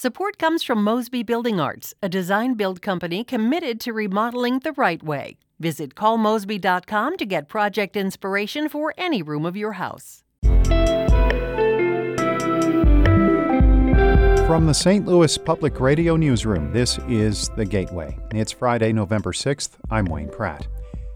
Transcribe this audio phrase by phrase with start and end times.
[0.00, 5.02] Support comes from Mosby Building Arts, a design build company committed to remodeling the right
[5.02, 5.38] way.
[5.58, 10.22] Visit callmosby.com to get project inspiration for any room of your house.
[14.46, 15.04] From the St.
[15.04, 18.16] Louis Public Radio Newsroom, this is The Gateway.
[18.32, 19.70] It's Friday, November 6th.
[19.90, 20.68] I'm Wayne Pratt.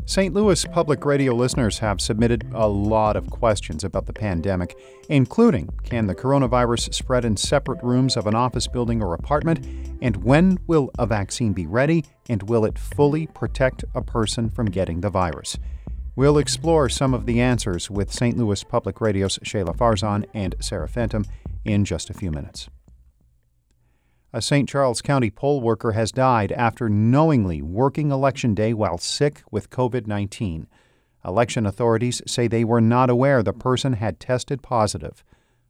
[0.04, 0.34] St.
[0.34, 4.76] Louis public radio listeners have submitted a lot of questions about the pandemic,
[5.08, 9.64] including can the coronavirus spread in separate rooms of an office building or apartment?
[10.02, 12.04] And when will a vaccine be ready?
[12.29, 15.57] And will it fully protect a person from getting the virus?
[16.16, 18.36] We'll explore some of the answers with St.
[18.36, 21.26] Louis Public Radio's Shayla Farzan and Sarah Fentem
[21.64, 22.68] in just a few minutes.
[24.35, 24.67] A St.
[24.67, 30.07] Charles County poll worker has died after knowingly working Election Day while sick with COVID
[30.07, 30.68] 19.
[31.22, 35.22] Election authorities say they were not aware the person had tested positive.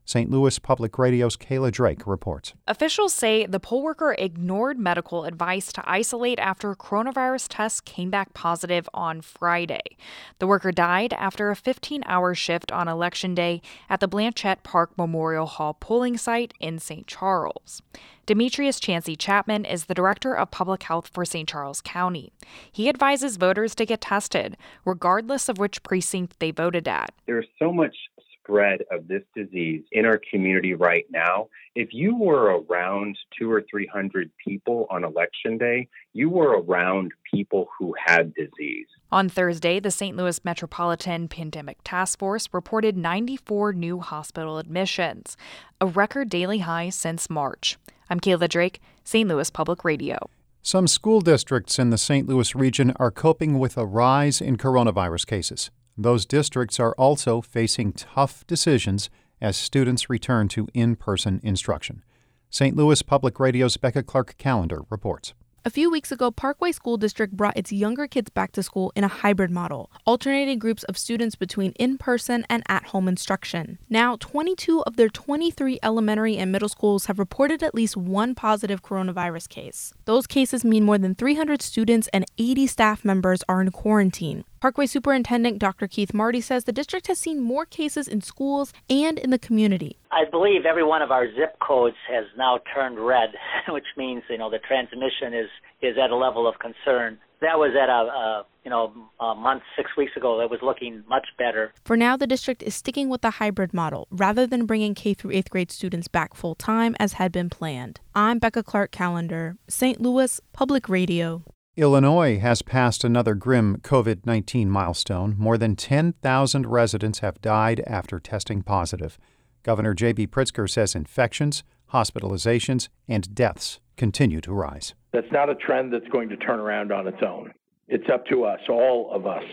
[0.05, 0.30] St.
[0.30, 2.55] Louis Public Radio's Kayla Drake reports.
[2.66, 8.35] Officials say the poll worker ignored medical advice to isolate after coronavirus tests came back
[8.35, 9.96] positive on Friday.
[10.38, 14.96] The worker died after a 15 hour shift on Election Day at the Blanchette Park
[14.99, 17.07] Memorial Hall polling site in St.
[17.07, 17.82] Charles.
[18.24, 21.48] Demetrius Cianci-Chapman is the Director of Public Health for St.
[21.48, 22.32] Charles County.
[22.71, 27.13] He advises voters to get tested, regardless of which precinct they voted at.
[27.26, 27.96] There's so much
[28.43, 31.48] spread of this disease in our community right now.
[31.74, 37.13] If you were around two or three hundred people on election day, you were around
[37.32, 38.87] people who had disease.
[39.10, 40.16] On Thursday, the St.
[40.16, 45.37] Louis Metropolitan Pandemic Task Force reported 94 new hospital admissions,
[45.80, 47.79] a record daily high since March.
[48.09, 49.29] I'm Kayla Drake, St.
[49.29, 50.30] Louis Public Radio.
[50.63, 52.29] Some school districts in the St.
[52.29, 55.70] Louis region are coping with a rise in coronavirus cases.
[55.96, 62.02] Those districts are also facing tough decisions as students return to in person instruction.
[62.48, 62.76] St.
[62.76, 65.34] Louis Public Radio's Becca Clark Calendar reports.
[65.65, 69.04] A few weeks ago, Parkway School District brought its younger kids back to school in
[69.04, 73.78] a hybrid model, alternating groups of students between in person and at home instruction.
[73.88, 78.82] Now, 22 of their 23 elementary and middle schools have reported at least one positive
[78.82, 79.94] coronavirus case.
[80.04, 84.42] Those cases mean more than 300 students and 80 staff members are in quarantine.
[84.62, 85.88] Parkway Superintendent Dr.
[85.88, 89.98] Keith Marty says the district has seen more cases in schools and in the community.
[90.12, 93.30] I believe every one of our zip codes has now turned red,
[93.70, 95.48] which means you know the transmission is
[95.80, 97.18] is at a level of concern.
[97.40, 100.38] That was at a, a you know a month, six weeks ago.
[100.38, 101.72] That was looking much better.
[101.84, 105.32] For now, the district is sticking with the hybrid model rather than bringing K through
[105.32, 107.98] eighth grade students back full time as had been planned.
[108.14, 110.00] I'm Becca Clark Calendar, St.
[110.00, 111.42] Louis Public Radio.
[111.75, 115.34] Illinois has passed another grim COVID 19 milestone.
[115.38, 119.19] More than 10,000 residents have died after testing positive.
[119.62, 120.27] Governor J.B.
[120.27, 124.94] Pritzker says infections, hospitalizations, and deaths continue to rise.
[125.15, 127.53] That's not a trend that's going to turn around on its own.
[127.89, 129.44] It's up to us, all of us,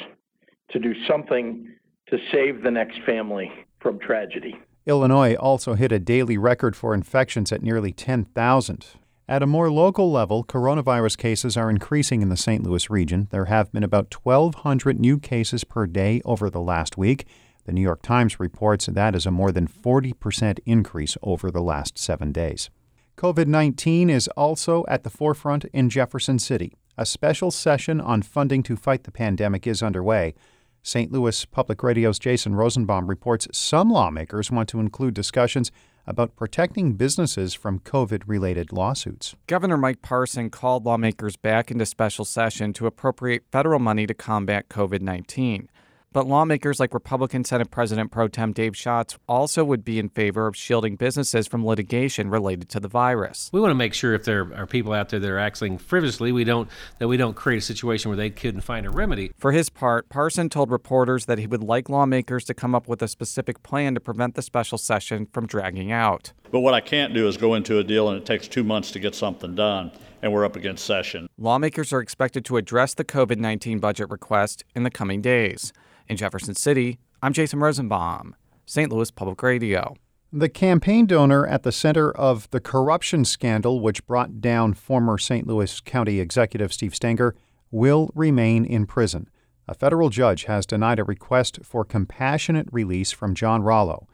[0.71, 1.73] to do something
[2.09, 3.49] to save the next family
[3.79, 4.59] from tragedy.
[4.85, 8.87] Illinois also hit a daily record for infections at nearly 10,000.
[9.29, 12.63] At a more local level, coronavirus cases are increasing in the St.
[12.63, 13.27] Louis region.
[13.29, 17.27] There have been about 1,200 new cases per day over the last week.
[17.65, 21.99] The New York Times reports that is a more than 40% increase over the last
[21.99, 22.71] seven days.
[23.17, 26.73] COVID 19 is also at the forefront in Jefferson City.
[26.97, 30.33] A special session on funding to fight the pandemic is underway.
[30.81, 31.11] St.
[31.11, 35.71] Louis Public Radio's Jason Rosenbaum reports some lawmakers want to include discussions
[36.09, 39.35] about protecting businesses from COVID related lawsuits.
[39.45, 44.67] Governor Mike Parson called lawmakers back into special session to appropriate federal money to combat
[44.69, 45.69] COVID 19.
[46.11, 50.47] But lawmakers like Republican Senate President Pro Tem Dave Schatz also would be in favor
[50.47, 53.51] of shielding businesses from litigation related to the virus.
[53.53, 56.31] We want to make sure if there are people out there that are acting frivolously,
[56.31, 59.33] we don't that we don't create a situation where they couldn't find a remedy.
[59.37, 63.03] For his part, Parson told reporters that he would like lawmakers to come up with
[63.03, 66.33] a specific plan to prevent the special session from dragging out.
[66.49, 68.89] But what I can't do is go into a deal and it takes two months
[68.91, 69.91] to get something done
[70.23, 71.29] and we're up against session.
[71.37, 75.71] Lawmakers are expected to address the COVID 19 budget request in the coming days.
[76.09, 78.35] In Jefferson City, I'm Jason Rosenbaum,
[78.65, 78.91] St.
[78.91, 79.95] Louis Public Radio.
[80.33, 85.45] The campaign donor at the center of the corruption scandal, which brought down former St.
[85.45, 87.35] Louis County Executive Steve Stenger,
[87.69, 89.29] will remain in prison.
[89.67, 94.07] A federal judge has denied a request for compassionate release from John Rollo.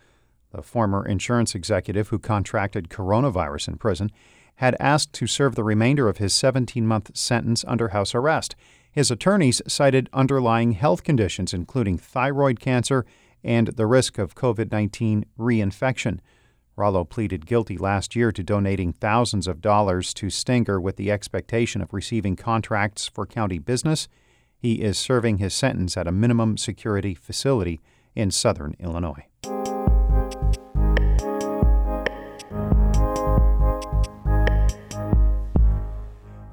[0.51, 4.12] The former insurance executive who contracted coronavirus in prison
[4.56, 8.53] had asked to serve the remainder of his 17 month sentence under house arrest.
[8.95, 13.06] His attorneys cited underlying health conditions, including thyroid cancer
[13.44, 16.19] and the risk of COVID 19 reinfection.
[16.77, 21.81] Rollo pleaded guilty last year to donating thousands of dollars to Stenger with the expectation
[21.81, 24.07] of receiving contracts for county business.
[24.57, 27.81] He is serving his sentence at a minimum security facility
[28.15, 29.25] in southern Illinois.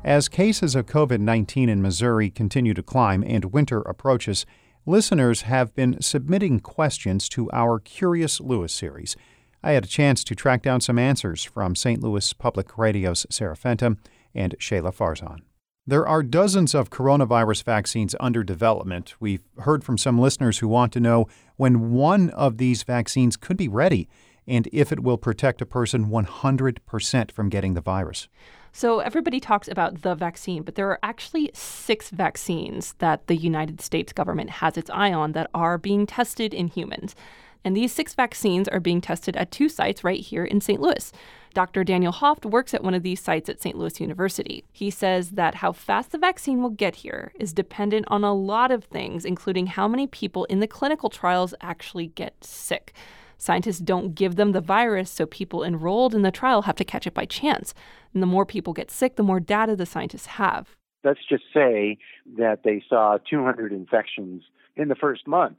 [0.04, 4.44] As cases of COVID 19 in Missouri continue to climb and winter approaches,
[4.84, 9.14] listeners have been submitting questions to our Curious Louis series.
[9.62, 12.02] I had a chance to track down some answers from St.
[12.02, 13.98] Louis Public Radio's Sarah Fentem
[14.34, 15.42] and Shayla Farzan.
[15.86, 19.14] There are dozens of coronavirus vaccines under development.
[19.20, 23.56] We've heard from some listeners who want to know when one of these vaccines could
[23.56, 24.08] be ready
[24.48, 28.26] and if it will protect a person 100% from getting the virus.
[28.72, 33.82] So everybody talks about the vaccine, but there are actually six vaccines that the United
[33.82, 37.14] States government has its eye on that are being tested in humans.
[37.64, 40.80] And these six vaccines are being tested at two sites right here in St.
[40.80, 41.12] Louis.
[41.54, 41.84] Dr.
[41.84, 43.76] Daniel Hoft works at one of these sites at St.
[43.76, 44.64] Louis University.
[44.72, 48.70] He says that how fast the vaccine will get here is dependent on a lot
[48.70, 52.94] of things, including how many people in the clinical trials actually get sick.
[53.42, 57.08] Scientists don't give them the virus, so people enrolled in the trial have to catch
[57.08, 57.74] it by chance.
[58.14, 60.76] And the more people get sick, the more data the scientists have.
[61.02, 61.98] Let's just say
[62.38, 64.44] that they saw 200 infections
[64.76, 65.56] in the first month.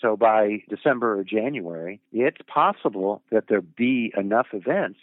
[0.00, 5.00] So by December or January, it's possible that there be enough events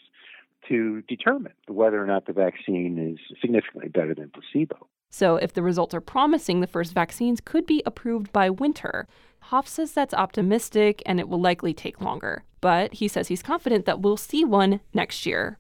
[0.69, 4.87] to determine whether or not the vaccine is significantly better than placebo.
[5.09, 9.07] So, if the results are promising, the first vaccines could be approved by winter.
[9.49, 12.43] Hoft says that's optimistic and it will likely take longer.
[12.61, 15.57] But he says he's confident that we'll see one next year.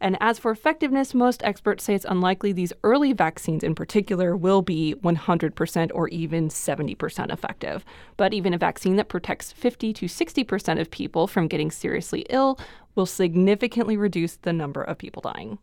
[0.00, 4.60] And as for effectiveness, most experts say it's unlikely these early vaccines in particular will
[4.60, 7.84] be 100% or even 70% effective.
[8.16, 12.58] But even a vaccine that protects 50 to 60% of people from getting seriously ill
[12.96, 15.58] will significantly reduce the number of people dying.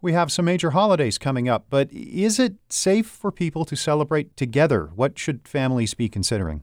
[0.00, 4.36] We have some major holidays coming up, but is it safe for people to celebrate
[4.36, 4.90] together?
[4.94, 6.62] What should families be considering?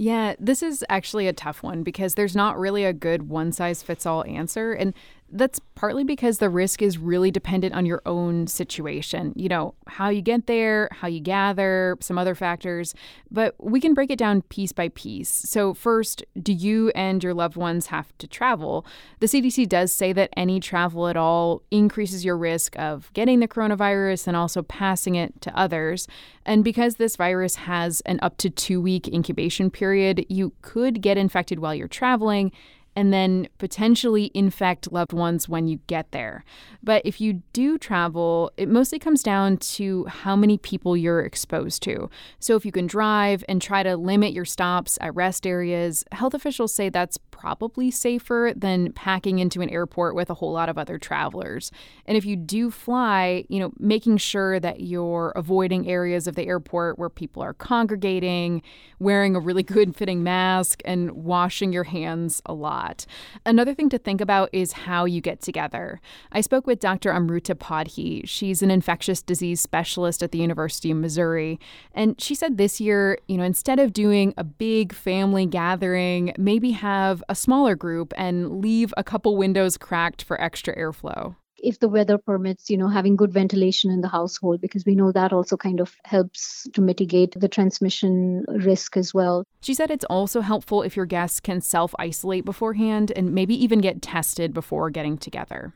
[0.00, 3.82] Yeah, this is actually a tough one because there's not really a good one size
[3.82, 4.72] fits all answer.
[4.72, 4.94] And
[5.30, 9.32] that's partly because the risk is really dependent on your own situation.
[9.36, 12.94] You know, how you get there, how you gather, some other factors.
[13.30, 15.28] But we can break it down piece by piece.
[15.28, 18.86] So, first, do you and your loved ones have to travel?
[19.20, 23.48] The CDC does say that any travel at all increases your risk of getting the
[23.48, 26.08] coronavirus and also passing it to others.
[26.46, 31.18] And because this virus has an up to two week incubation period, you could get
[31.18, 32.52] infected while you're traveling
[32.98, 36.44] and then potentially infect loved ones when you get there.
[36.82, 41.80] But if you do travel, it mostly comes down to how many people you're exposed
[41.84, 42.10] to.
[42.40, 46.34] So if you can drive and try to limit your stops at rest areas, health
[46.34, 50.76] officials say that's probably safer than packing into an airport with a whole lot of
[50.76, 51.70] other travelers.
[52.04, 56.46] And if you do fly, you know, making sure that you're avoiding areas of the
[56.46, 58.62] airport where people are congregating,
[58.98, 63.06] wearing a really good fitting mask, and washing your hands a lot.
[63.46, 66.00] Another thing to think about is how you get together.
[66.32, 67.12] I spoke with Dr.
[67.12, 68.22] Amruta Padhi.
[68.24, 71.60] She's an infectious disease specialist at the University of Missouri.
[71.94, 76.72] And she said this year, you know, instead of doing a big family gathering, maybe
[76.72, 81.88] have a smaller group and leave a couple windows cracked for extra airflow if the
[81.88, 85.56] weather permits, you know, having good ventilation in the household, because we know that also
[85.56, 89.44] kind of helps to mitigate the transmission risk as well.
[89.60, 93.80] She said it's also helpful if your guests can self isolate beforehand and maybe even
[93.80, 95.74] get tested before getting together.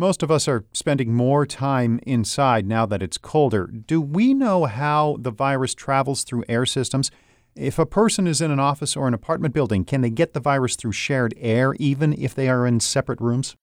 [0.00, 3.66] Most of us are spending more time inside now that it's colder.
[3.66, 7.10] Do we know how the virus travels through air systems?
[7.58, 10.38] If a person is in an office or an apartment building, can they get the
[10.38, 13.56] virus through shared air even if they are in separate rooms?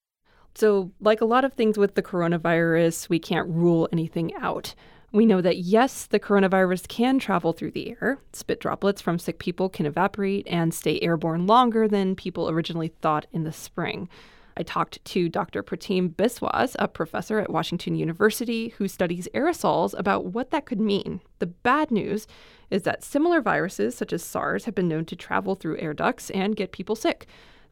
[0.54, 4.74] So, like a lot of things with the coronavirus, we can't rule anything out.
[5.12, 8.18] We know that yes, the coronavirus can travel through the air.
[8.34, 13.24] Spit droplets from sick people can evaporate and stay airborne longer than people originally thought
[13.32, 14.10] in the spring.
[14.56, 15.62] I talked to Dr.
[15.62, 21.20] Pratim Biswas, a professor at Washington University who studies aerosols, about what that could mean.
[21.40, 22.26] The bad news
[22.70, 26.30] is that similar viruses, such as SARS, have been known to travel through air ducts
[26.30, 27.26] and get people sick.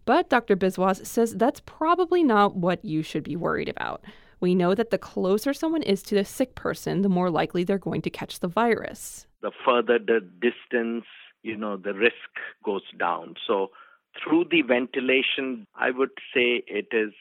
[0.04, 0.56] But Dr.
[0.56, 4.04] Biswas says that's probably not what you should be worried about.
[4.40, 7.78] We know that the closer someone is to the sick person, the more likely they're
[7.78, 9.26] going to catch the virus.
[9.40, 11.06] The further the distance,
[11.42, 12.12] you know, the risk
[12.62, 13.36] goes down.
[13.46, 13.70] So
[14.22, 17.12] through the ventilation, I would say it is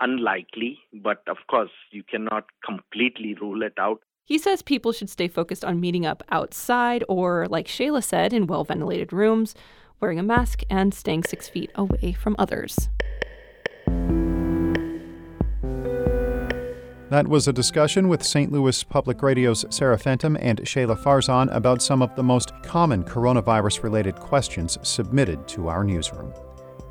[0.00, 4.00] unlikely, but of course, you cannot completely rule it out.
[4.24, 8.46] He says people should stay focused on meeting up outside or, like Shayla said, in
[8.46, 9.54] well ventilated rooms,
[10.00, 12.88] wearing a mask, and staying six feet away from others.
[17.12, 18.50] That was a discussion with St.
[18.50, 23.82] Louis Public Radio's Sarah Fentem and Shayla Farzan about some of the most common coronavirus
[23.82, 26.32] related questions submitted to our newsroom.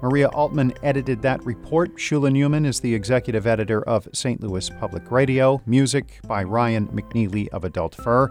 [0.03, 1.95] Maria Altman edited that report.
[1.95, 4.39] Shula Neuman is the executive editor of St.
[4.41, 5.59] Louis Public Radio.
[5.65, 8.29] Music by Ryan McNeely of Adult Fur.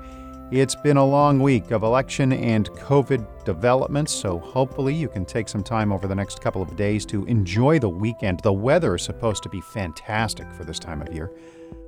[0.52, 5.49] It's been a long week of election and COVID developments, so hopefully you can take
[5.49, 8.38] some time over the next couple of days to enjoy the weekend.
[8.44, 11.32] The weather is supposed to be fantastic for this time of year.